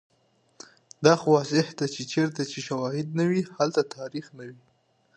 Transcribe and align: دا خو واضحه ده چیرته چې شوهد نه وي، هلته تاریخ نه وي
دا 1.05 1.13
خو 1.19 1.27
واضحه 1.35 1.73
ده 1.79 1.85
چیرته 2.13 2.43
چې 2.51 2.59
شوهد 2.67 3.07
نه 3.19 3.23
وي، 3.29 3.41
هلته 3.55 3.81
تاریخ 3.95 4.25
نه 4.37 4.43
وي 4.47 4.59